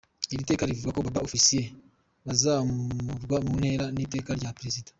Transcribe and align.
Iri 0.33 0.43
teka 0.49 0.63
rivuga 0.69 0.93
ko 0.95 0.99
Ba 1.15 1.21
Ofisiye 1.27 1.63
bazamurwa 2.25 3.37
mu 3.45 3.53
ntera 3.59 3.85
n’iteka 3.95 4.31
rya 4.39 4.51
Perezida. 4.57 4.89